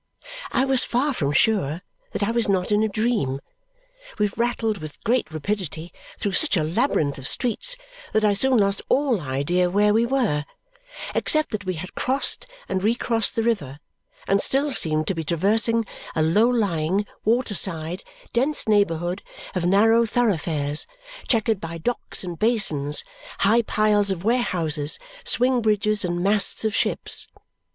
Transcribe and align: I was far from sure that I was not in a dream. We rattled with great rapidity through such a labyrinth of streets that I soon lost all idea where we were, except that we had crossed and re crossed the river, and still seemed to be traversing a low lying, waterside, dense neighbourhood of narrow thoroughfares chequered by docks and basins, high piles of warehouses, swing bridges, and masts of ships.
I 0.51 0.65
was 0.65 0.83
far 0.83 1.13
from 1.13 1.31
sure 1.33 1.83
that 2.13 2.23
I 2.23 2.31
was 2.31 2.49
not 2.49 2.71
in 2.71 2.81
a 2.81 2.87
dream. 2.89 3.39
We 4.17 4.31
rattled 4.35 4.79
with 4.79 4.99
great 5.03 5.29
rapidity 5.31 5.93
through 6.17 6.31
such 6.31 6.57
a 6.57 6.63
labyrinth 6.63 7.19
of 7.19 7.27
streets 7.27 7.75
that 8.11 8.25
I 8.25 8.33
soon 8.33 8.57
lost 8.57 8.81
all 8.89 9.21
idea 9.21 9.69
where 9.69 9.93
we 9.93 10.07
were, 10.07 10.43
except 11.13 11.51
that 11.51 11.65
we 11.65 11.75
had 11.75 11.93
crossed 11.93 12.47
and 12.67 12.81
re 12.81 12.95
crossed 12.95 13.35
the 13.35 13.43
river, 13.43 13.77
and 14.27 14.41
still 14.41 14.71
seemed 14.71 15.05
to 15.05 15.13
be 15.13 15.23
traversing 15.23 15.85
a 16.15 16.23
low 16.23 16.47
lying, 16.49 17.05
waterside, 17.23 18.01
dense 18.33 18.67
neighbourhood 18.67 19.21
of 19.53 19.65
narrow 19.65 20.03
thoroughfares 20.07 20.87
chequered 21.27 21.61
by 21.61 21.77
docks 21.77 22.23
and 22.23 22.39
basins, 22.39 23.03
high 23.41 23.61
piles 23.61 24.09
of 24.09 24.23
warehouses, 24.23 24.97
swing 25.23 25.61
bridges, 25.61 26.03
and 26.03 26.23
masts 26.23 26.65
of 26.65 26.73
ships. 26.73 27.27